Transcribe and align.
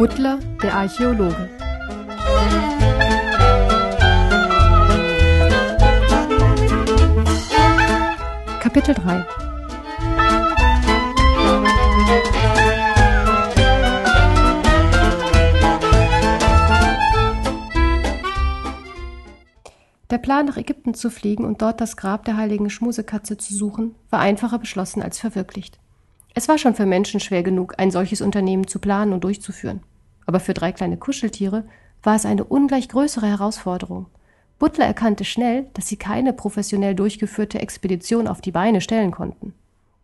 Butler, 0.00 0.38
der 0.62 0.74
Archäologe. 0.74 1.50
Kapitel 8.60 8.94
3 8.94 9.26
Der 20.08 20.16
Plan, 20.16 20.46
nach 20.46 20.56
Ägypten 20.56 20.94
zu 20.94 21.10
fliegen 21.10 21.44
und 21.44 21.60
dort 21.60 21.82
das 21.82 21.98
Grab 21.98 22.24
der 22.24 22.38
heiligen 22.38 22.70
Schmusekatze 22.70 23.36
zu 23.36 23.52
suchen, 23.52 23.94
war 24.08 24.20
einfacher 24.20 24.58
beschlossen 24.58 25.02
als 25.02 25.18
verwirklicht. 25.18 25.78
Es 26.32 26.48
war 26.48 26.56
schon 26.56 26.74
für 26.74 26.86
Menschen 26.86 27.20
schwer 27.20 27.42
genug, 27.42 27.74
ein 27.78 27.90
solches 27.90 28.22
Unternehmen 28.22 28.66
zu 28.66 28.78
planen 28.78 29.12
und 29.12 29.24
durchzuführen. 29.24 29.82
Aber 30.30 30.38
für 30.38 30.54
drei 30.54 30.70
kleine 30.70 30.96
Kuscheltiere 30.96 31.64
war 32.04 32.14
es 32.14 32.24
eine 32.24 32.44
ungleich 32.44 32.88
größere 32.88 33.26
Herausforderung. 33.26 34.06
Butler 34.60 34.86
erkannte 34.86 35.24
schnell, 35.24 35.66
dass 35.74 35.88
sie 35.88 35.96
keine 35.96 36.32
professionell 36.32 36.94
durchgeführte 36.94 37.58
Expedition 37.58 38.28
auf 38.28 38.40
die 38.40 38.52
Beine 38.52 38.80
stellen 38.80 39.10
konnten. 39.10 39.54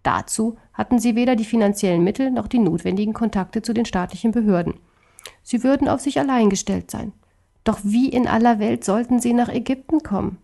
Dazu 0.03 0.57
hatten 0.73 0.99
sie 0.99 1.15
weder 1.15 1.37
die 1.37 1.45
finanziellen 1.45 2.03
Mittel 2.03 2.33
noch 2.33 2.49
die 2.49 2.59
notwendigen 2.59 3.13
Kontakte 3.13 3.63
zu 3.63 3.73
den 3.73 3.85
staatlichen 3.85 4.33
Behörden. 4.33 4.75
Sie 5.45 5.63
würden 5.63 5.87
auf 5.89 6.01
sich 6.01 6.19
allein 6.19 6.51
gestellt 6.51 6.91
sein. 6.91 7.13
Doch 7.63 7.79
wie 7.85 8.09
in 8.09 8.27
aller 8.27 8.59
Welt 8.59 8.83
sollten 8.83 9.21
sie 9.21 9.33
nach 9.33 9.49
Ägypten 9.49 10.03
kommen? 10.03 10.39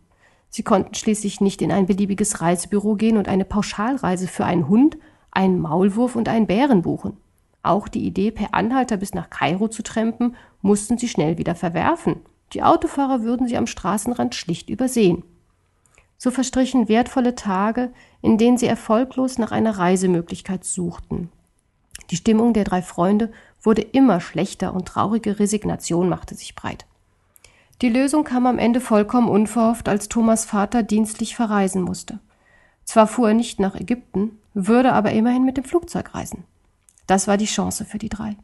Sie 0.48 0.62
konnten 0.62 0.94
schließlich 0.94 1.41
nicht 1.41 1.60
in 1.60 1.72
ein 1.72 1.86
beliebiges 1.86 2.41
Reisebüro 2.41 2.94
gehen 2.94 3.16
und 3.16 3.27
eine 3.27 3.44
Pauschalreise 3.44 4.28
für 4.28 4.44
einen 4.44 4.69
Hund, 4.69 4.96
einen 5.33 5.58
Maulwurf 5.58 6.14
und 6.14 6.28
einen 6.28 6.46
Bären 6.46 6.83
buchen. 6.83 7.16
Auch 7.62 7.88
die 7.88 8.04
Idee, 8.04 8.30
per 8.30 8.54
Anhalter 8.54 8.96
bis 8.96 9.14
nach 9.14 9.30
Kairo 9.30 9.68
zu 9.68 9.82
trampen, 9.82 10.36
mussten 10.62 10.98
sie 10.98 11.08
schnell 11.08 11.38
wieder 11.38 11.55
verwerfen. 11.55 12.16
Die 12.52 12.62
Autofahrer 12.62 13.22
würden 13.22 13.46
sie 13.46 13.56
am 13.56 13.66
Straßenrand 13.66 14.34
schlicht 14.34 14.69
übersehen. 14.69 15.22
So 16.19 16.30
verstrichen 16.30 16.88
wertvolle 16.88 17.34
Tage, 17.34 17.92
in 18.20 18.38
denen 18.38 18.58
sie 18.58 18.66
erfolglos 18.66 19.38
nach 19.38 19.52
einer 19.52 19.78
Reisemöglichkeit 19.78 20.64
suchten. 20.64 21.30
Die 22.10 22.16
Stimmung 22.16 22.52
der 22.52 22.64
drei 22.64 22.82
Freunde 22.82 23.32
wurde 23.62 23.82
immer 23.82 24.20
schlechter 24.20 24.74
und 24.74 24.86
traurige 24.86 25.38
Resignation 25.38 26.08
machte 26.08 26.34
sich 26.34 26.54
breit. 26.54 26.86
Die 27.80 27.88
Lösung 27.88 28.24
kam 28.24 28.47
am 28.47 28.58
Ende 28.58 28.80
vollkommen 28.80 29.28
unverhofft, 29.28 29.88
als 29.88 30.08
Thomas 30.08 30.44
Vater 30.44 30.82
dienstlich 30.82 31.34
verreisen 31.34 31.82
musste. 31.82 32.20
Zwar 32.84 33.06
fuhr 33.06 33.28
er 33.28 33.34
nicht 33.34 33.58
nach 33.60 33.74
Ägypten, 33.74 34.38
würde 34.54 34.92
aber 34.92 35.12
immerhin 35.12 35.44
mit 35.44 35.56
dem 35.56 35.64
Flugzeug 35.64 36.14
reisen. 36.14 36.44
Das 37.06 37.28
war 37.28 37.36
die 37.36 37.47
Chance 37.47 37.84
für 37.84 37.98
die 37.98 38.08
drei. 38.08 38.36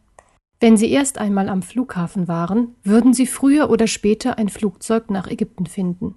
Wenn 0.61 0.77
sie 0.77 0.91
erst 0.91 1.19
einmal 1.19 1.49
am 1.49 1.63
Flughafen 1.63 2.27
waren, 2.27 2.75
würden 2.83 3.15
sie 3.15 3.27
früher 3.27 3.71
oder 3.71 3.87
später 3.87 4.39
ein 4.39 4.49
Flugzeug 4.49 5.11
nach 5.11 5.29
Ägypten 5.29 5.67
finden. 5.67 6.17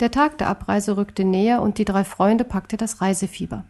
Der 0.00 0.10
Tag 0.10 0.38
der 0.38 0.48
Abreise 0.48 0.96
rückte 0.96 1.24
näher 1.24 1.62
und 1.62 1.78
die 1.78 1.84
drei 1.84 2.02
Freunde 2.02 2.42
packte 2.42 2.76
das 2.76 3.00
Reisefieber. 3.00 3.64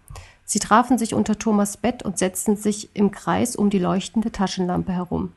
Sie 0.47 0.59
trafen 0.59 0.97
sich 0.97 1.15
unter 1.15 1.39
Thomas 1.39 1.77
Bett 1.77 2.03
und 2.03 2.19
setzten 2.19 2.57
sich 2.57 2.95
im 2.95 3.11
Kreis 3.11 3.57
um 3.57 3.69
die 3.69 3.79
leuchtende 3.79 4.33
Taschenlampe 4.33 4.93
herum. 4.93 5.33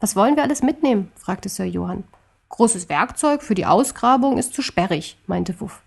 Was 0.00 0.16
wollen 0.16 0.36
wir 0.36 0.42
alles 0.42 0.62
mitnehmen? 0.62 1.10
fragte 1.16 1.48
Sir 1.48 1.64
Johann. 1.64 2.04
Großes 2.50 2.88
Werkzeug 2.88 3.42
für 3.42 3.54
die 3.54 3.66
Ausgrabung 3.66 4.38
ist 4.38 4.54
zu 4.54 4.62
sperrig, 4.62 5.16
meinte 5.26 5.60
Wuff. 5.60 5.82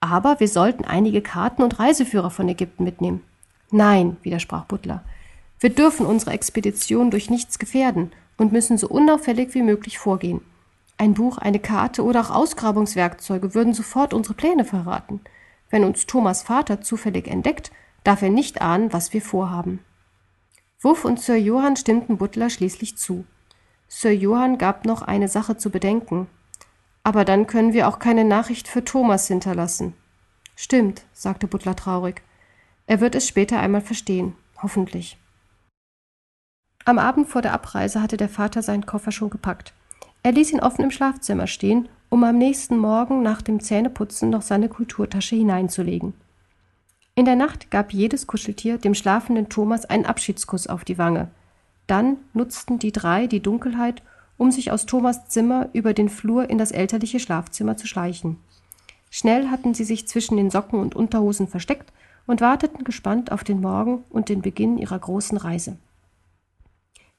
Aber 0.00 0.40
wir 0.40 0.48
sollten 0.48 0.84
einige 0.84 1.22
Karten 1.22 1.62
und 1.62 1.78
Reiseführer 1.78 2.30
von 2.30 2.48
Ägypten 2.48 2.82
mitnehmen. 2.84 3.22
Nein, 3.72 4.18
widersprach 4.22 4.66
Butler. 4.66 5.02
Wir 5.58 5.70
dürfen 5.70 6.04
unsere 6.04 6.32
Expedition 6.32 7.10
durch 7.10 7.30
nichts 7.30 7.58
gefährden 7.58 8.12
und 8.36 8.52
müssen 8.52 8.76
so 8.76 8.86
unauffällig 8.88 9.54
wie 9.54 9.62
möglich 9.62 9.98
vorgehen. 9.98 10.42
Ein 10.98 11.14
Buch, 11.14 11.38
eine 11.38 11.58
Karte 11.58 12.04
oder 12.04 12.20
auch 12.20 12.30
Ausgrabungswerkzeuge 12.30 13.54
würden 13.54 13.72
sofort 13.72 14.12
unsere 14.12 14.34
Pläne 14.34 14.66
verraten. 14.66 15.22
Wenn 15.70 15.84
uns 15.84 16.06
Thomas 16.06 16.42
Vater 16.42 16.82
zufällig 16.82 17.26
entdeckt, 17.26 17.72
darf 18.04 18.20
er 18.20 18.28
nicht 18.28 18.60
ahnen, 18.60 18.92
was 18.92 19.14
wir 19.14 19.22
vorhaben. 19.22 19.80
Wuff 20.80 21.06
und 21.06 21.18
Sir 21.18 21.36
Johann 21.36 21.76
stimmten 21.76 22.18
Butler 22.18 22.50
schließlich 22.50 22.98
zu. 22.98 23.24
Sir 23.88 24.12
Johann 24.12 24.58
gab 24.58 24.84
noch 24.84 25.00
eine 25.00 25.28
Sache 25.28 25.56
zu 25.56 25.70
bedenken. 25.70 26.26
Aber 27.04 27.24
dann 27.24 27.46
können 27.46 27.72
wir 27.72 27.88
auch 27.88 27.98
keine 27.98 28.24
Nachricht 28.24 28.68
für 28.68 28.84
Thomas 28.84 29.28
hinterlassen. 29.28 29.94
Stimmt, 30.56 31.04
sagte 31.14 31.46
Butler 31.46 31.74
traurig. 31.74 32.22
Er 32.86 33.00
wird 33.00 33.14
es 33.14 33.28
später 33.28 33.60
einmal 33.60 33.80
verstehen, 33.80 34.34
hoffentlich. 34.62 35.16
Am 36.84 36.98
Abend 36.98 37.28
vor 37.28 37.42
der 37.42 37.52
Abreise 37.52 38.02
hatte 38.02 38.16
der 38.16 38.28
Vater 38.28 38.62
seinen 38.62 38.86
Koffer 38.86 39.12
schon 39.12 39.30
gepackt. 39.30 39.72
Er 40.24 40.32
ließ 40.32 40.52
ihn 40.52 40.60
offen 40.60 40.84
im 40.84 40.90
Schlafzimmer 40.90 41.46
stehen, 41.46 41.88
um 42.08 42.24
am 42.24 42.38
nächsten 42.38 42.76
Morgen 42.76 43.22
nach 43.22 43.40
dem 43.40 43.60
Zähneputzen 43.60 44.30
noch 44.30 44.42
seine 44.42 44.68
Kulturtasche 44.68 45.36
hineinzulegen. 45.36 46.14
In 47.14 47.24
der 47.24 47.36
Nacht 47.36 47.70
gab 47.70 47.92
jedes 47.92 48.26
Kuscheltier 48.26 48.78
dem 48.78 48.94
schlafenden 48.94 49.48
Thomas 49.48 49.84
einen 49.84 50.06
Abschiedskuss 50.06 50.66
auf 50.66 50.84
die 50.84 50.98
Wange, 50.98 51.30
dann 51.86 52.16
nutzten 52.32 52.78
die 52.78 52.92
drei 52.92 53.26
die 53.26 53.40
Dunkelheit, 53.40 54.02
um 54.38 54.50
sich 54.50 54.72
aus 54.72 54.86
Thomas 54.86 55.28
Zimmer 55.28 55.68
über 55.72 55.94
den 55.94 56.08
Flur 56.08 56.48
in 56.48 56.58
das 56.58 56.72
elterliche 56.72 57.20
Schlafzimmer 57.20 57.76
zu 57.76 57.86
schleichen. 57.86 58.38
Schnell 59.10 59.48
hatten 59.48 59.74
sie 59.74 59.84
sich 59.84 60.08
zwischen 60.08 60.36
den 60.36 60.50
Socken 60.50 60.80
und 60.80 60.96
Unterhosen 60.96 61.48
versteckt 61.48 61.92
und 62.26 62.40
warteten 62.40 62.84
gespannt 62.84 63.32
auf 63.32 63.44
den 63.44 63.60
Morgen 63.60 64.04
und 64.10 64.28
den 64.28 64.42
Beginn 64.42 64.78
ihrer 64.78 64.98
großen 64.98 65.38
Reise. 65.38 65.76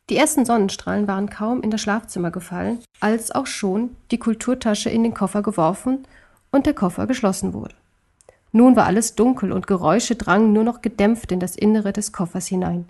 Die 0.09 0.17
ersten 0.17 0.45
Sonnenstrahlen 0.45 1.07
waren 1.07 1.29
kaum 1.29 1.61
in 1.61 1.71
das 1.71 1.81
Schlafzimmer 1.81 2.29
gefallen, 2.29 2.79
als 2.99 3.31
auch 3.31 3.47
schon 3.47 3.95
die 4.11 4.17
Kulturtasche 4.17 4.89
in 4.89 5.03
den 5.03 5.13
Koffer 5.13 5.41
geworfen 5.41 6.05
und 6.51 6.65
der 6.65 6.73
Koffer 6.73 7.07
geschlossen 7.07 7.53
wurde. 7.53 7.75
Nun 8.51 8.75
war 8.75 8.85
alles 8.85 9.15
dunkel 9.15 9.51
und 9.51 9.65
Geräusche 9.65 10.15
drangen 10.15 10.53
nur 10.53 10.63
noch 10.63 10.81
gedämpft 10.81 11.31
in 11.31 11.39
das 11.39 11.55
Innere 11.55 11.93
des 11.93 12.11
Koffers 12.11 12.47
hinein. 12.47 12.87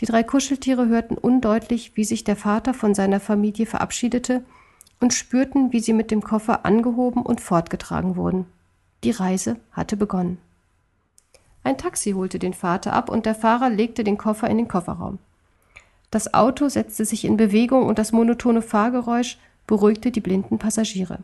Die 0.00 0.06
drei 0.06 0.22
Kuscheltiere 0.22 0.88
hörten 0.88 1.16
undeutlich, 1.16 1.96
wie 1.96 2.04
sich 2.04 2.24
der 2.24 2.36
Vater 2.36 2.74
von 2.74 2.94
seiner 2.94 3.20
Familie 3.20 3.66
verabschiedete 3.66 4.42
und 4.98 5.14
spürten, 5.14 5.72
wie 5.72 5.80
sie 5.80 5.92
mit 5.92 6.10
dem 6.10 6.22
Koffer 6.22 6.66
angehoben 6.66 7.22
und 7.22 7.40
fortgetragen 7.40 8.16
wurden. 8.16 8.46
Die 9.04 9.10
Reise 9.10 9.56
hatte 9.72 9.96
begonnen. 9.96 10.38
Ein 11.66 11.78
Taxi 11.78 12.12
holte 12.12 12.38
den 12.38 12.54
Vater 12.54 12.92
ab 12.92 13.10
und 13.10 13.26
der 13.26 13.34
Fahrer 13.34 13.70
legte 13.70 14.04
den 14.04 14.16
Koffer 14.16 14.48
in 14.48 14.56
den 14.56 14.68
Kofferraum. 14.68 15.18
Das 16.12 16.32
Auto 16.32 16.68
setzte 16.68 17.04
sich 17.04 17.24
in 17.24 17.36
Bewegung 17.36 17.86
und 17.86 17.98
das 17.98 18.12
monotone 18.12 18.62
Fahrgeräusch 18.62 19.36
beruhigte 19.66 20.12
die 20.12 20.20
blinden 20.20 20.58
Passagiere. 20.58 21.18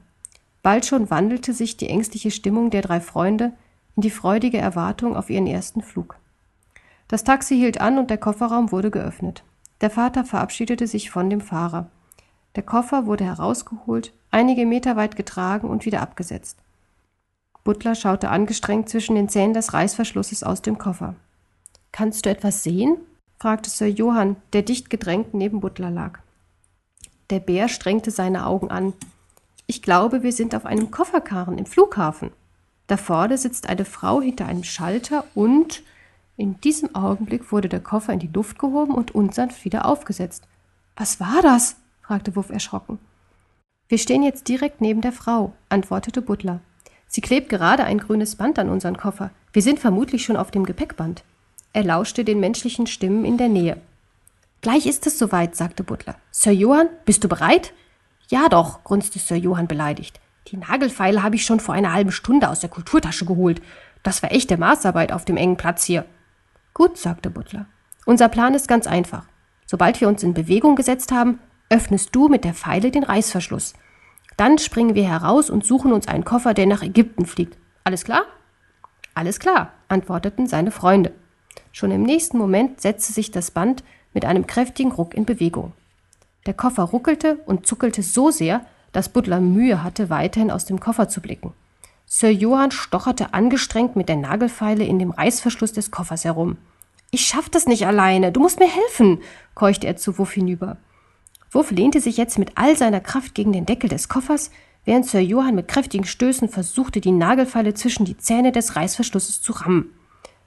Bald 0.65 0.85
schon 0.85 1.11
wandelte 1.11 1.53
sich 1.53 1.77
die 1.77 1.89
ängstliche 1.89 2.33
Stimmung 2.33 2.71
der 2.71 2.83
drei 2.83 3.01
Freunde 3.01 3.53
in 3.95 4.03
die 4.03 4.11
freudige 4.11 4.59
Erwartung 4.59 5.15
auf 5.15 5.31
ihren 5.31 5.47
ersten 5.47 5.81
Flug. 5.81 6.17
Das 7.07 7.23
Taxi 7.23 7.55
hielt 7.55 7.81
an 7.81 7.97
und 7.97 8.11
der 8.11 8.19
Kofferraum 8.19 8.73
wurde 8.73 8.91
geöffnet. 8.91 9.45
Der 9.81 9.91
Vater 9.91 10.25
verabschiedete 10.25 10.89
sich 10.89 11.09
von 11.13 11.31
dem 11.31 11.41
Fahrer. 11.41 11.87
Der 12.57 12.65
Koffer 12.65 13.07
wurde 13.07 13.23
herausgeholt, 13.23 14.13
einige 14.33 14.67
Meter 14.67 14.97
weit 14.97 15.15
getragen 15.15 15.71
und 15.71 15.87
wieder 15.87 16.03
abgesetzt. 16.03 16.59
Butler 17.65 17.95
schaute 17.95 18.29
angestrengt 18.29 18.89
zwischen 18.89 19.15
den 19.15 19.29
Zähnen 19.29 19.55
des 19.55 19.73
Reißverschlusses 19.73 20.43
aus 20.43 20.63
dem 20.63 20.79
Koffer. 20.79 21.15
Kannst 21.93 22.27
du 22.27 22.31
etwas 22.31 22.63
sehen? 22.63 22.97
fragte 23.39 23.71
Sir 23.71 23.89
Johann, 23.89 24.37
der 24.53 24.63
dicht 24.63 24.91
gedrängt 24.91 25.35
neben 25.35 25.61
Butler 25.61 25.91
lag. 25.91 26.21
Der 27.31 27.41
Bär 27.41 27.69
strengte 27.69 28.11
seine 28.11 28.47
Augen 28.47 28.71
an. 28.71 28.93
Ich 29.67 29.83
glaube, 29.83 30.23
wir 30.23 30.33
sind 30.33 30.55
auf 30.55 30.67
einem 30.67 30.91
Kofferkarren 30.91 31.59
im 31.59 31.67
Flughafen. 31.67 32.31
Da 32.87 32.97
vorne 32.97 33.39
sitzt 33.39 33.69
eine 33.69 33.85
Frau 33.85 34.21
hinter 34.21 34.47
einem 34.47 34.65
Schalter 34.65 35.25
und 35.35 35.83
in 36.37 36.61
diesem 36.61 36.95
Augenblick 36.95 37.53
wurde 37.53 37.69
der 37.69 37.81
Koffer 37.81 38.13
in 38.13 38.19
die 38.19 38.31
Luft 38.33 38.59
gehoben 38.59 38.95
und 38.95 39.15
unsanft 39.15 39.65
wieder 39.65 39.87
aufgesetzt. 39.87 40.47
Was 40.97 41.21
war 41.21 41.43
das? 41.43 41.77
fragte 42.03 42.35
Wuff 42.37 42.51
erschrocken. 42.51 42.99
Wir 43.89 43.99
stehen 43.99 44.23
jetzt 44.23 44.49
direkt 44.49 44.81
neben 44.81 45.01
der 45.01 45.13
Frau, 45.13 45.53
antwortete 45.69 46.23
Butler. 46.23 46.61
Sie 47.15 47.21
klebt 47.21 47.51
gerade 47.51 47.85
ein 47.85 47.99
grünes 47.99 48.37
Band 48.37 48.59
an 48.59 48.71
unseren 48.71 48.97
Koffer. 48.97 49.33
Wir 49.53 49.61
sind 49.61 49.79
vermutlich 49.79 50.25
schon 50.25 50.39
auf 50.39 50.51
dem 50.51 50.65
Gepäckband. 50.65 51.25
Er 51.75 51.85
lauschte 51.85 52.25
den 52.25 52.41
menschlichen 52.41 52.87
Stimmen 52.87 53.27
in 53.27 53.37
der 53.37 53.51
Nähe. 53.51 53.77
Gleich 54.63 54.87
ist 54.87 55.07
es 55.07 55.19
soweit, 55.19 55.55
sagte 55.55 55.85
Butler. 55.85 56.15
Sir 56.31 56.53
Johann, 56.53 56.89
bist 57.05 57.23
du 57.23 57.29
bereit? 57.29 57.75
Ja 58.29 58.49
doch, 58.49 58.83
grunzte 58.83 59.19
Sir 59.19 59.37
Johann 59.37 59.69
beleidigt. 59.69 60.21
Die 60.49 60.57
Nagelfeile 60.57 61.23
habe 61.23 61.37
ich 61.37 61.45
schon 61.45 61.61
vor 61.61 61.75
einer 61.75 61.93
halben 61.93 62.13
Stunde 62.13 62.49
aus 62.49 62.61
der 62.61 62.71
Kulturtasche 62.71 63.27
geholt. 63.27 63.61
Das 64.03 64.23
war 64.23 64.33
echte 64.33 64.57
Maßarbeit 64.57 65.13
auf 65.13 65.27
dem 65.27 65.37
engen 65.37 65.59
Platz 65.59 65.85
hier. 65.85 66.07
Gut, 66.73 66.97
sagte 66.97 67.29
Butler. 67.29 67.67
Unser 68.07 68.31
Plan 68.31 68.55
ist 68.55 68.69
ganz 68.69 68.87
einfach. 68.87 69.27
Sobald 69.67 70.01
wir 70.01 70.09
uns 70.09 70.23
in 70.23 70.33
Bewegung 70.33 70.77
gesetzt 70.77 71.13
haben, 71.13 71.41
öffnest 71.69 72.15
du 72.15 72.29
mit 72.29 72.45
der 72.45 72.55
Feile 72.55 72.91
den 72.91 73.05
Reißverschluss. 73.05 73.75
Dann 74.37 74.59
springen 74.59 74.95
wir 74.95 75.09
heraus 75.09 75.51
und 75.51 75.65
suchen 75.65 75.93
uns 75.93 76.09
einen 76.09 76.25
Koffer, 76.25 76.55
der 76.55 76.67
nach 76.67 76.83
Ägypten 76.83 77.27
fliegt. 77.27 77.57
Alles 77.85 78.05
klar? 78.05 78.25
Alles 79.15 79.39
klar, 79.39 79.73
antworteten 79.89 80.47
seine 80.47 80.71
Freunde. 80.71 81.13
Schon 81.73 81.91
im 81.91 82.03
nächsten 82.03 82.39
Moment 82.39 82.81
setzte 82.81 83.13
sich 83.13 83.31
das 83.31 83.51
Band 83.51 83.85
mit 84.15 84.25
einem 84.25 84.47
kräftigen 84.47 84.93
Ruck 84.93 85.15
in 85.15 85.25
Bewegung. 85.25 85.73
Der 86.47 86.55
Koffer 86.55 86.83
ruckelte 86.83 87.37
und 87.47 87.67
zuckelte 87.67 88.03
so 88.03 88.31
sehr, 88.31 88.67
dass 88.93 89.09
Butler 89.09 89.41
Mühe 89.41 89.83
hatte, 89.83 90.11
weiterhin 90.11 90.51
aus 90.51 90.65
dem 90.65 90.81
Koffer 90.81 91.09
zu 91.09 91.21
blicken. 91.21 91.53
Sir 92.07 92.31
Johann 92.31 92.73
stocherte 92.73 93.33
angestrengt 93.33 93.97
mit 93.97 94.09
der 94.09 94.17
Nagelfeile 94.17 94.85
in 94.85 94.99
dem 94.99 95.13
Reißverschluss 95.13 95.73
des 95.73 95.91
Koffers 95.91 96.25
herum. 96.25 96.59
Ich 97.11 97.23
schaff 97.27 97.49
das 97.49 97.67
nicht 97.67 97.87
alleine, 97.87 98.33
du 98.33 98.41
musst 98.41 98.59
mir 98.59 98.69
helfen, 98.69 99.21
keuchte 99.55 99.87
er 99.87 99.97
zu 99.97 100.19
Wuff 100.19 100.33
hinüber. 100.33 100.77
Wuff 101.53 101.71
lehnte 101.71 102.01
sich 102.01 102.17
jetzt 102.17 102.39
mit 102.39 102.53
all 102.55 102.77
seiner 102.77 103.01
Kraft 103.01 103.35
gegen 103.35 103.53
den 103.53 103.67
Deckel 103.67 103.91
des 103.91 104.09
Koffers, 104.09 104.51
während 104.87 105.07
Sir 105.07 105.21
Johann 105.21 105.55
mit 105.55 105.69
kräftigen 105.69 106.07
Stößen 106.07 106.49
versuchte, 106.49 107.01
die 107.01 107.13
Nagelfeile 107.13 107.75
zwischen 107.75 108.07
die 108.07 108.17
Zähne 108.17 108.53
des 108.53 108.75
Reißverschlusses 108.75 109.43
zu 109.43 109.53
rammen. 109.53 109.93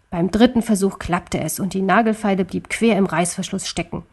Beim 0.09 0.31
dritten 0.31 0.63
Versuch 0.63 0.97
klappte 0.97 1.39
es 1.39 1.59
und 1.59 1.73
die 1.73 1.83
Nagelfeile 1.83 2.43
blieb 2.43 2.69
quer 2.69 2.97
im 2.97 3.05
Reißverschluss 3.05 3.67
stecken. 3.67 4.03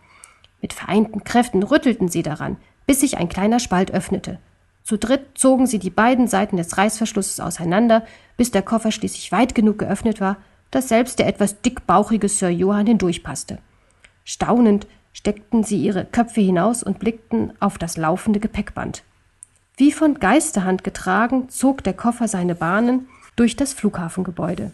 Mit 0.60 0.74
vereinten 0.74 1.24
Kräften 1.24 1.62
rüttelten 1.62 2.08
sie 2.08 2.22
daran, 2.22 2.56
bis 2.86 3.00
sich 3.00 3.16
ein 3.16 3.28
kleiner 3.28 3.58
Spalt 3.58 3.90
öffnete. 3.90 4.38
Zu 4.84 4.98
dritt 4.98 5.38
zogen 5.38 5.66
sie 5.66 5.78
die 5.78 5.90
beiden 5.90 6.28
Seiten 6.28 6.56
des 6.56 6.76
Reißverschlusses 6.76 7.40
auseinander, 7.40 8.04
bis 8.36 8.50
der 8.50 8.62
Koffer 8.62 8.92
schließlich 8.92 9.32
weit 9.32 9.54
genug 9.54 9.78
geöffnet 9.78 10.20
war, 10.20 10.36
dass 10.70 10.88
selbst 10.88 11.18
der 11.18 11.26
etwas 11.26 11.62
dickbauchige 11.62 12.28
Sir 12.28 12.50
Johann 12.50 12.86
hindurchpasste. 12.86 13.58
Staunend 14.24 14.86
steckten 15.12 15.64
sie 15.64 15.82
ihre 15.82 16.04
Köpfe 16.04 16.40
hinaus 16.40 16.82
und 16.82 16.98
blickten 16.98 17.52
auf 17.60 17.78
das 17.78 17.96
laufende 17.96 18.40
Gepäckband. 18.40 19.02
Wie 19.76 19.92
von 19.92 20.14
Geisterhand 20.14 20.84
getragen, 20.84 21.48
zog 21.48 21.82
der 21.82 21.94
Koffer 21.94 22.28
seine 22.28 22.54
Bahnen 22.54 23.08
durch 23.36 23.56
das 23.56 23.72
Flughafengebäude. 23.72 24.72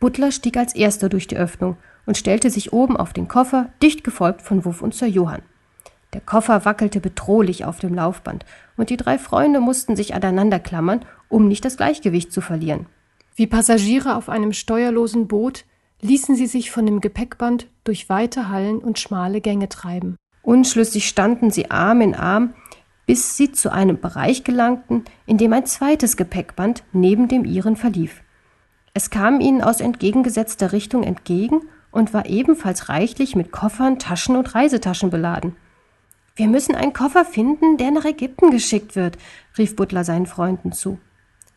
Butler 0.00 0.32
stieg 0.32 0.56
als 0.56 0.74
erster 0.74 1.08
durch 1.08 1.26
die 1.26 1.36
Öffnung 1.36 1.76
und 2.06 2.16
stellte 2.16 2.50
sich 2.50 2.72
oben 2.72 2.96
auf 2.96 3.12
den 3.12 3.28
Koffer, 3.28 3.68
dicht 3.82 4.02
gefolgt 4.02 4.42
von 4.42 4.64
Wuff 4.64 4.82
und 4.82 4.94
Sir 4.94 5.06
Johann. 5.06 5.42
Der 6.12 6.20
Koffer 6.20 6.64
wackelte 6.64 7.00
bedrohlich 7.00 7.64
auf 7.64 7.78
dem 7.78 7.94
Laufband, 7.94 8.44
und 8.76 8.90
die 8.90 8.96
drei 8.96 9.18
Freunde 9.18 9.60
mussten 9.60 9.96
sich 9.96 10.14
aneinander 10.14 10.58
klammern, 10.58 11.04
um 11.28 11.48
nicht 11.48 11.64
das 11.64 11.76
Gleichgewicht 11.76 12.32
zu 12.32 12.40
verlieren. 12.40 12.86
Wie 13.34 13.46
Passagiere 13.46 14.16
auf 14.16 14.28
einem 14.28 14.52
steuerlosen 14.52 15.26
Boot 15.26 15.64
ließen 16.02 16.34
sie 16.34 16.46
sich 16.46 16.70
von 16.70 16.84
dem 16.84 17.00
Gepäckband 17.00 17.68
durch 17.84 18.08
weite 18.08 18.48
Hallen 18.48 18.78
und 18.78 18.98
schmale 18.98 19.40
Gänge 19.40 19.68
treiben. 19.68 20.16
Unschlüssig 20.42 21.08
standen 21.08 21.50
sie 21.50 21.70
Arm 21.70 22.00
in 22.00 22.14
Arm, 22.14 22.54
bis 23.06 23.36
sie 23.36 23.52
zu 23.52 23.72
einem 23.72 24.00
Bereich 24.00 24.44
gelangten, 24.44 25.04
in 25.26 25.38
dem 25.38 25.52
ein 25.52 25.66
zweites 25.66 26.16
Gepäckband 26.16 26.82
neben 26.92 27.28
dem 27.28 27.44
ihren 27.44 27.76
verlief. 27.76 28.22
Es 28.94 29.10
kam 29.10 29.40
ihnen 29.40 29.62
aus 29.62 29.80
entgegengesetzter 29.80 30.72
Richtung 30.72 31.02
entgegen 31.02 31.62
und 31.90 32.12
war 32.12 32.26
ebenfalls 32.26 32.88
reichlich 32.88 33.36
mit 33.36 33.52
Koffern, 33.52 33.98
Taschen 33.98 34.36
und 34.36 34.54
Reisetaschen 34.54 35.10
beladen. 35.10 35.56
Wir 36.34 36.48
müssen 36.48 36.74
einen 36.74 36.92
Koffer 36.92 37.24
finden, 37.24 37.76
der 37.76 37.90
nach 37.90 38.04
Ägypten 38.04 38.50
geschickt 38.50 38.96
wird, 38.96 39.18
rief 39.58 39.76
Butler 39.76 40.04
seinen 40.04 40.26
Freunden 40.26 40.72
zu. 40.72 40.98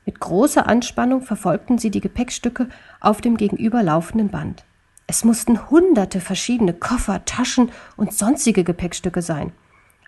Mit 0.05 0.19
großer 0.19 0.67
Anspannung 0.67 1.21
verfolgten 1.21 1.77
sie 1.77 1.89
die 1.89 2.01
Gepäckstücke 2.01 2.69
auf 2.99 3.21
dem 3.21 3.37
gegenüberlaufenden 3.37 4.29
Band. 4.29 4.63
Es 5.07 5.23
mussten 5.23 5.69
hunderte 5.69 6.19
verschiedene 6.19 6.73
Koffer, 6.73 7.25
Taschen 7.25 7.71
und 7.95 8.13
sonstige 8.13 8.63
Gepäckstücke 8.63 9.21
sein. 9.21 9.51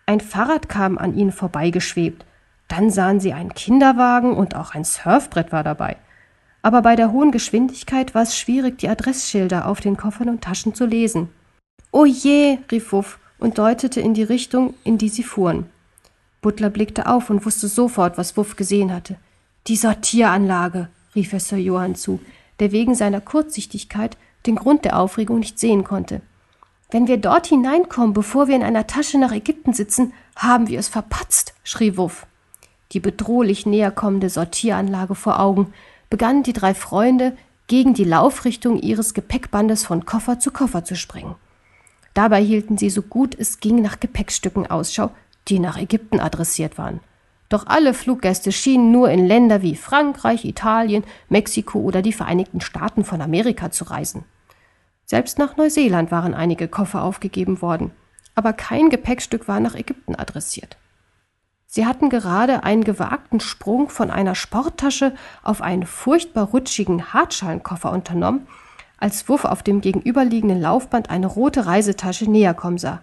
Ein 0.05 0.21
Fahrrad 0.21 0.69
kam 0.69 0.97
an 0.97 1.15
ihnen 1.15 1.31
vorbeigeschwebt. 1.31 2.25
Dann 2.67 2.89
sahen 2.91 3.19
sie 3.19 3.33
einen 3.33 3.53
Kinderwagen 3.53 4.33
und 4.33 4.55
auch 4.55 4.73
ein 4.73 4.83
Surfbrett 4.83 5.51
war 5.51 5.63
dabei. 5.63 5.97
Aber 6.61 6.81
bei 6.81 6.95
der 6.95 7.11
hohen 7.11 7.31
Geschwindigkeit 7.31 8.13
war 8.15 8.23
es 8.23 8.37
schwierig, 8.37 8.79
die 8.79 8.89
Adressschilder 8.89 9.67
auf 9.67 9.79
den 9.79 9.97
Koffern 9.97 10.29
und 10.29 10.43
Taschen 10.43 10.73
zu 10.73 10.85
lesen. 10.85 11.29
Oh 11.91 12.05
je, 12.05 12.59
rief 12.71 12.91
Wuff 12.91 13.19
und 13.39 13.57
deutete 13.57 14.01
in 14.01 14.13
die 14.13 14.23
Richtung, 14.23 14.73
in 14.83 14.97
die 14.97 15.09
sie 15.09 15.23
fuhren. 15.23 15.69
Butler 16.41 16.69
blickte 16.69 17.07
auf 17.07 17.29
und 17.29 17.45
wusste 17.45 17.67
sofort, 17.67 18.17
was 18.17 18.35
Wuff 18.37 18.55
gesehen 18.55 18.93
hatte. 18.93 19.17
Die 19.67 19.75
Sortieranlage, 19.75 20.87
rief 21.13 21.33
er 21.33 21.41
Sir 21.41 21.57
Johann 21.57 21.95
zu, 21.95 22.21
der 22.59 22.71
wegen 22.71 22.95
seiner 22.95 23.19
Kurzsichtigkeit 23.19 24.17
den 24.45 24.55
Grund 24.55 24.85
der 24.85 24.97
Aufregung 24.97 25.39
nicht 25.39 25.59
sehen 25.59 25.83
konnte. 25.83 26.21
Wenn 26.89 27.07
wir 27.07 27.17
dort 27.17 27.47
hineinkommen, 27.47 28.13
bevor 28.13 28.47
wir 28.47 28.55
in 28.55 28.63
einer 28.63 28.87
Tasche 28.87 29.17
nach 29.17 29.33
Ägypten 29.33 29.73
sitzen, 29.73 30.13
haben 30.37 30.69
wir 30.69 30.79
es 30.79 30.87
verpatzt, 30.87 31.53
schrie 31.65 31.97
Wuff. 31.97 32.25
Die 32.93 33.01
bedrohlich 33.01 33.65
näher 33.65 33.91
kommende 33.91 34.29
Sortieranlage 34.29 35.15
vor 35.15 35.41
Augen 35.41 35.73
begannen 36.09 36.43
die 36.43 36.53
drei 36.53 36.73
Freunde, 36.73 37.35
gegen 37.67 37.93
die 37.93 38.05
Laufrichtung 38.05 38.79
ihres 38.79 39.13
Gepäckbandes 39.13 39.85
von 39.85 40.05
Koffer 40.05 40.39
zu 40.39 40.51
Koffer 40.51 40.85
zu 40.85 40.95
springen. 40.95 41.35
Dabei 42.13 42.41
hielten 42.41 42.77
sie 42.77 42.89
so 42.89 43.01
gut 43.01 43.35
es 43.37 43.59
ging 43.59 43.81
nach 43.81 43.99
Gepäckstücken 43.99 44.67
Ausschau, 44.67 45.11
die 45.49 45.59
nach 45.59 45.77
Ägypten 45.77 46.21
adressiert 46.21 46.77
waren. 46.77 47.01
Doch 47.49 47.65
alle 47.67 47.93
Fluggäste 47.93 48.51
schienen 48.51 48.91
nur 48.91 49.09
in 49.09 49.25
Länder 49.25 49.61
wie 49.61 49.75
Frankreich, 49.75 50.43
Italien, 50.43 51.03
Mexiko 51.29 51.79
oder 51.79 52.01
die 52.01 52.13
Vereinigten 52.13 52.59
Staaten 52.59 53.05
von 53.05 53.21
Amerika 53.21 53.71
zu 53.71 53.85
reisen. 53.85 54.25
Selbst 55.05 55.39
nach 55.39 55.55
Neuseeland 55.55 56.11
waren 56.11 56.33
einige 56.33 56.67
Koffer 56.67 57.03
aufgegeben 57.03 57.61
worden, 57.61 57.91
aber 58.35 58.51
kein 58.51 58.89
Gepäckstück 58.89 59.47
war 59.47 59.61
nach 59.61 59.75
Ägypten 59.75 60.15
adressiert. 60.15 60.77
Sie 61.65 61.85
hatten 61.85 62.09
gerade 62.09 62.63
einen 62.63 62.83
gewagten 62.83 63.39
Sprung 63.39 63.89
von 63.89 64.11
einer 64.11 64.35
Sporttasche 64.35 65.13
auf 65.43 65.61
einen 65.61 65.85
furchtbar 65.85 66.47
rutschigen 66.47 67.13
Hartschalenkoffer 67.13 67.91
unternommen, 67.91 68.47
als 68.97 69.29
Wuff 69.29 69.45
auf 69.45 69.63
dem 69.63 69.81
gegenüberliegenden 69.81 70.59
Laufband 70.59 71.09
eine 71.09 71.27
rote 71.27 71.65
Reisetasche 71.65 72.29
näher 72.29 72.53
kommen 72.53 72.77
sah. 72.77 73.01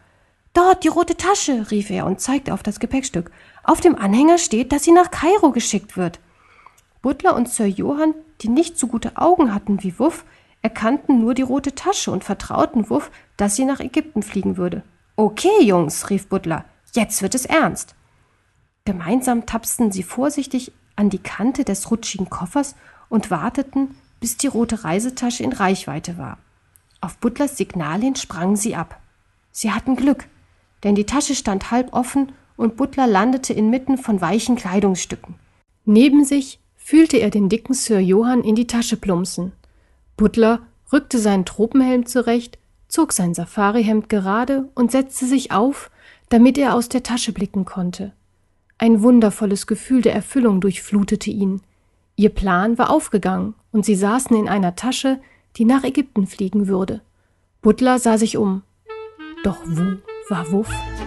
Dort, 0.55 0.85
die 0.85 0.89
rote 0.89 1.17
Tasche, 1.17 1.71
rief 1.73 1.91
er 1.91 2.07
und 2.07 2.21
zeigte 2.21 2.55
auf 2.55 2.63
das 2.63 2.79
Gepäckstück. 2.79 3.33
Auf 3.65 3.81
dem 3.81 3.97
Anhänger 3.97 4.39
steht, 4.39 4.73
dass 4.73 4.85
sie 4.85 4.93
nach 4.93 5.11
Kairo 5.11 5.51
geschickt 5.51 5.97
wird. 5.97 6.21
Butler 7.03 7.35
und 7.35 7.49
Sir 7.49 7.67
Johann, 7.67 8.15
die 8.41 8.49
nicht 8.49 8.79
so 8.79 8.87
gute 8.87 9.17
Augen 9.17 9.53
hatten 9.53 9.83
wie 9.83 9.99
Wuff, 9.99 10.25
erkannten 10.63 11.21
nur 11.21 11.35
die 11.35 11.43
rote 11.43 11.75
Tasche 11.75 12.11
und 12.11 12.25
vertrauten 12.25 12.89
Wuff, 12.89 13.11
dass 13.37 13.57
sie 13.57 13.65
nach 13.65 13.81
Ägypten 13.81 14.23
fliegen 14.23 14.57
würde. 14.57 14.83
Okay, 15.17 15.63
Jungs, 15.63 16.09
rief 16.09 16.29
Butler, 16.29 16.65
jetzt 16.95 17.21
wird 17.21 17.35
es 17.35 17.45
ernst. 17.45 17.95
Gemeinsam 18.85 19.47
tapsten 19.47 19.93
sie 19.93 20.03
vorsichtig 20.03 20.73
an 20.95 21.11
die 21.11 21.19
Kante 21.19 21.65
des 21.65 21.91
rutschigen 21.91 22.31
Koffers 22.31 22.77
und 23.09 23.31
warteten, 23.31 23.97
bis 24.21 24.37
die 24.37 24.47
rote 24.47 24.85
Reisetasche 24.85 25.43
in 25.43 25.53
Reichweite 25.53 26.17
war. 26.17 26.39
Auf 27.01 27.19
Butlers 27.19 27.57
Signal 27.57 28.01
hin 28.01 28.17
sprangen 28.17 28.57
sie 28.57 28.77
ab. 28.77 29.01
Sie 29.51 29.73
hatten 29.73 29.97
Glück, 29.97 30.27
denn 30.85 30.95
die 30.95 31.07
Tasche 31.07 31.35
stand 31.35 31.71
halb 31.71 31.93
offen 31.93 32.33
und 32.57 32.77
Butler 32.77 33.07
landete 33.07 33.53
inmitten 33.53 33.99
von 33.99 34.21
weichen 34.21 34.57
Kleidungsstücken. 34.57 35.35
Neben 35.85 36.25
sich 36.25 36.61
fühlte 36.77 37.17
er 37.17 37.31
den 37.31 37.49
dicken 37.49 37.75
Sir 37.75 37.99
Johann 37.99 38.43
in 38.43 38.55
die 38.55 38.67
Tasche 38.67 38.97
plumpsen. 38.97 39.53
Butler 40.17 40.61
rückte 40.93 41.19
seinen 41.19 41.45
Tropenhelm 41.45 42.07
zurecht, 42.07 42.59
zog 42.89 43.13
sein 43.13 43.35
Safarihemd 43.35 44.09
gerade 44.09 44.69
und 44.75 44.93
setzte 44.93 45.27
sich 45.27 45.51
auf, 45.51 45.91
damit 46.29 46.59
er 46.59 46.75
aus 46.75 46.89
der 46.89 47.03
Tasche 47.03 47.33
blicken 47.33 47.65
konnte. 47.65 48.13
Ein 48.79 49.03
wundervolles 49.03 49.67
Gefühl 49.67 50.03
der 50.03 50.15
Erfüllung 50.15 50.61
durchflutete 50.61 51.31
ihn. 51.31 51.63
Ihr 52.17 52.31
Plan 52.31 52.79
war 52.79 52.91
aufgegangen 52.91 53.55
und 53.73 53.85
sie 53.85 53.97
saßen 53.97 54.37
in 54.37 54.49
einer 54.49 54.77
Tasche, 54.77 55.21
die 55.57 55.65
nach 55.65 55.85
Ägypten 55.85 56.27
fliegen 56.27 56.69
würde. 56.69 57.01
Butler 57.63 57.99
sah 57.99 58.19
sich 58.19 58.37
um. 58.37 58.63
Doch 59.43 59.59
wo 59.65 59.97
vavofo 60.31 61.04